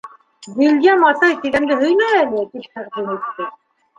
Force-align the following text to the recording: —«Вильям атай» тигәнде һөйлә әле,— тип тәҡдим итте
—«Вильям 0.59 1.03
атай» 1.09 1.35
тигәнде 1.43 1.77
һөйлә 1.83 2.07
әле,— 2.21 2.41
тип 2.55 2.65
тәҡдим 2.79 3.13
итте 3.19 3.51